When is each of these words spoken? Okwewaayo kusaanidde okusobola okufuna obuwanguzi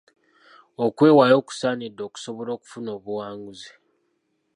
Okwewaayo 0.85 1.37
kusaanidde 1.47 2.01
okusobola 2.07 2.49
okufuna 2.57 2.89
obuwanguzi 2.97 3.71